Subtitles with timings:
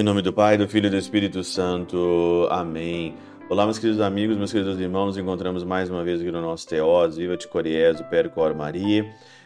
[0.00, 2.48] Em nome do Pai, do Filho e do Espírito Santo.
[2.50, 3.14] Amém.
[3.50, 6.66] Olá, meus queridos amigos, meus queridos irmãos, nos encontramos mais uma vez aqui no nosso
[6.66, 9.04] Teós, Viva de Coriés, o Percor Maria,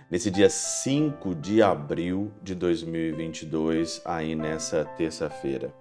[0.09, 5.75] nesse dia 5 de abril de 2022, aí nessa terça-feira.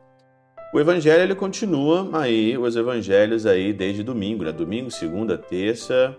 [0.73, 4.51] O evangelho ele continua aí, os evangelhos aí desde domingo, né?
[4.51, 6.17] Domingo, segunda, terça,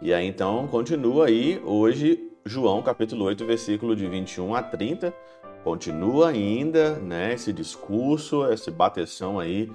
[0.00, 5.14] e aí então continua aí hoje João capítulo 8, versículo de 21 a 30,
[5.62, 9.70] continua ainda, né, esse discurso, essa bateção aí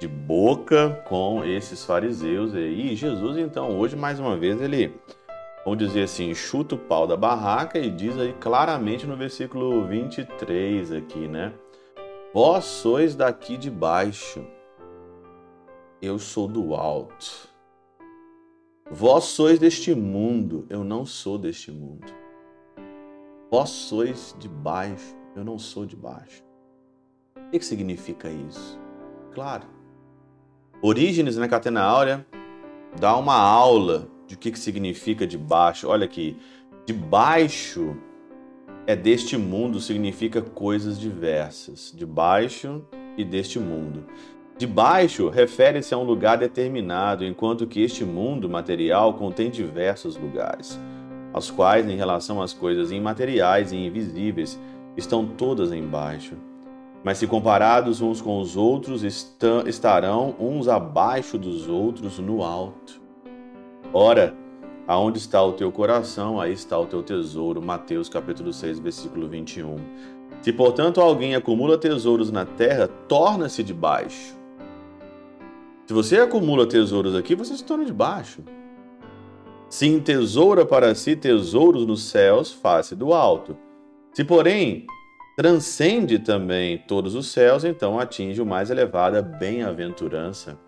[0.00, 2.92] de boca com esses fariseus aí.
[2.92, 4.98] E Jesus, então, hoje, mais uma vez, ele,
[5.64, 10.92] vamos dizer assim, chuta o pau da barraca e diz aí claramente no versículo 23
[10.92, 11.52] aqui, né?
[12.32, 14.44] Vós sois daqui de baixo,
[16.00, 17.55] eu sou do alto.
[18.90, 22.06] Vós sois deste mundo, eu não sou deste mundo.
[23.50, 26.44] Vós sois de baixo, eu não sou de baixo.
[27.36, 28.78] O que, significa isso?
[29.34, 29.66] Claro.
[30.80, 32.24] Orígenes na Catena Áurea
[33.00, 35.88] dá uma aula de o que, que significa de baixo.
[35.88, 36.36] Olha aqui,
[36.84, 37.96] de baixo
[38.86, 41.92] é deste mundo significa coisas diversas.
[41.92, 42.84] De baixo
[43.16, 44.06] e deste mundo.
[44.58, 50.80] De baixo refere-se a um lugar determinado, enquanto que este mundo material contém diversos lugares,
[51.30, 54.58] aos quais, em relação às coisas imateriais e invisíveis,
[54.96, 56.36] estão todas embaixo.
[57.04, 59.02] Mas se comparados uns com os outros,
[59.66, 62.98] estarão uns abaixo dos outros no alto.
[63.92, 64.34] Ora,
[64.88, 67.60] aonde está o teu coração, aí está o teu tesouro.
[67.60, 69.76] Mateus capítulo 6, versículo 21.
[70.40, 74.45] Se, portanto, alguém acumula tesouros na terra, torna-se de baixo.
[75.86, 78.42] Se você acumula tesouros aqui, você se torna de baixo.
[79.68, 83.56] Se entesoura para si tesouros nos céus, face do alto.
[84.12, 84.84] Se, porém,
[85.36, 90.58] transcende também todos os céus, então atinge o mais elevada bem-aventurança.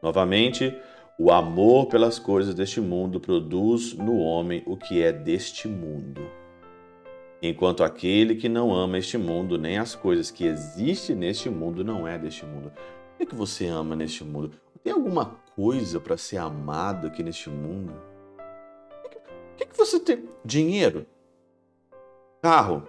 [0.00, 0.72] Novamente,
[1.18, 6.22] o amor pelas coisas deste mundo produz no homem o que é deste mundo.
[7.42, 12.06] Enquanto aquele que não ama este mundo, nem as coisas que existem neste mundo, não
[12.06, 12.70] é deste mundo.
[13.20, 14.52] O que, você ama neste mundo?
[14.82, 17.92] Tem alguma coisa para ser amado aqui neste mundo?
[19.52, 20.28] O que, que você tem?
[20.44, 21.06] Dinheiro?
[22.40, 22.84] carro,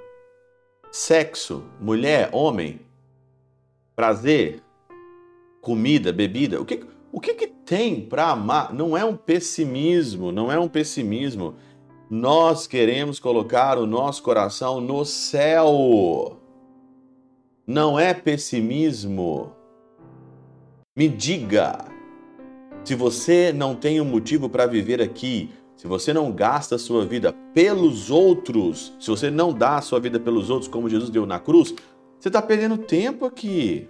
[0.92, 2.82] sexo, mulher, homem,
[3.96, 4.62] prazer,
[5.62, 6.62] comida, bebida.
[6.62, 8.74] O que, o que, que tem para amar?
[8.74, 11.56] Não é um pessimismo, não é um pessimismo.
[12.10, 16.40] Nós queremos colocar o nosso coração no céu.
[17.66, 19.52] Não é pessimismo.
[20.96, 21.86] Me diga,
[22.84, 27.06] se você não tem um motivo para viver aqui, se você não gasta a sua
[27.06, 31.26] vida pelos outros, se você não dá a sua vida pelos outros como Jesus deu
[31.26, 31.74] na cruz,
[32.20, 33.88] você está perdendo tempo aqui.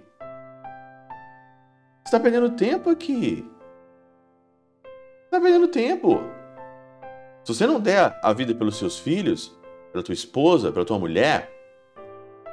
[2.04, 3.44] Você está perdendo tempo aqui.
[5.24, 6.20] Está perdendo tempo.
[7.42, 9.58] Se você não der a vida pelos seus filhos,
[9.90, 11.50] pela tua esposa, pela tua mulher,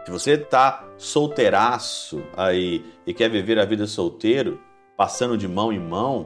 [0.07, 4.57] se você está solteiraço aí e quer viver a vida solteiro,
[4.95, 6.25] passando de mão em mão,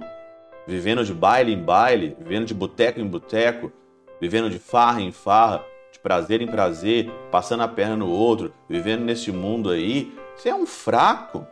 [0.67, 3.71] vivendo de baile em baile, vivendo de boteco em boteco,
[4.21, 9.01] vivendo de farra em farra, de prazer em prazer, passando a perna no outro, vivendo
[9.01, 11.47] nesse mundo aí, você é um fraco.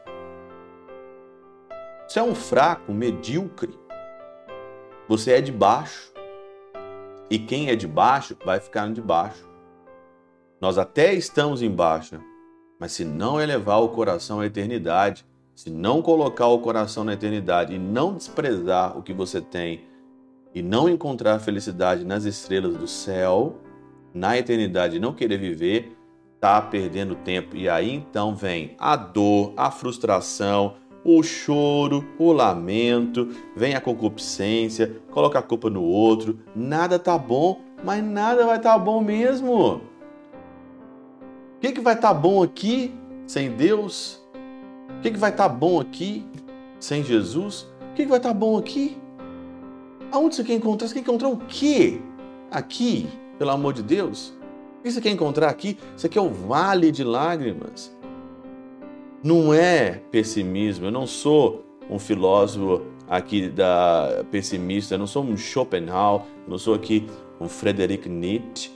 [2.08, 3.74] Você é um fraco, medíocre.
[5.08, 6.14] Você é de baixo.
[7.28, 9.49] E quem é de baixo vai ficar de baixo.
[10.62, 12.20] Nós até estamos embaixo,
[12.80, 15.26] mas se não elevar o coração à eternidade,
[15.56, 19.86] se não colocar o coração na eternidade e não desprezar o que você tem
[20.54, 23.58] e não encontrar felicidade nas estrelas do céu,
[24.14, 25.96] na eternidade não querer viver,
[26.40, 27.56] tá perdendo tempo.
[27.56, 34.98] E aí então vem a dor, a frustração, o choro, o lamento, vem a concupiscência,
[35.12, 36.40] coloca a culpa no outro.
[36.56, 39.89] Nada tá bom, mas nada vai estar tá bom mesmo.
[41.60, 42.96] O que, que vai estar tá bom aqui
[43.28, 44.24] sem Deus?
[44.98, 46.26] O que, que vai estar tá bom aqui
[46.80, 47.68] sem Jesus?
[47.92, 48.98] O que, que vai estar tá bom aqui?
[50.10, 50.88] Aonde você quer encontrar?
[50.88, 52.00] Você quer encontrar o quê
[52.50, 54.30] aqui, pelo amor de Deus?
[54.80, 55.78] O que você quer encontrar aqui?
[55.98, 57.94] Isso aqui é o vale de lágrimas.
[59.22, 60.86] Não é pessimismo.
[60.86, 64.96] Eu não sou um filósofo aqui da pessimista.
[64.96, 66.22] Eu não sou um Schopenhauer.
[66.46, 67.06] Eu não sou aqui
[67.38, 68.72] um Friedrich Nietzsche.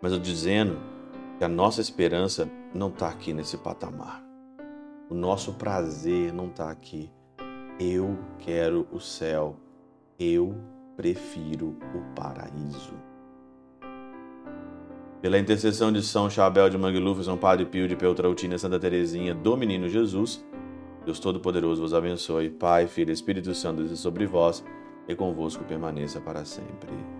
[0.00, 0.93] Mas eu dizendo
[1.38, 4.22] que a nossa esperança não está aqui nesse patamar.
[5.08, 7.10] O nosso prazer não está aqui.
[7.78, 9.56] Eu quero o céu.
[10.18, 10.54] Eu
[10.96, 12.94] prefiro o paraíso.
[15.20, 19.56] Pela intercessão de São Chabel de Mangluf, São Padre Pio de Peltrautina, Santa Teresinha, do
[19.56, 20.44] Menino Jesus,
[21.04, 22.50] Deus Todo-Poderoso vos abençoe.
[22.50, 24.64] Pai, Filho e Espírito Santo, desça sobre vós
[25.08, 27.13] e convosco permaneça para sempre.